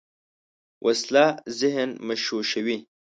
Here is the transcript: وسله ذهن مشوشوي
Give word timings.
وسله 0.85 1.25
ذهن 1.59 1.89
مشوشوي 2.07 2.77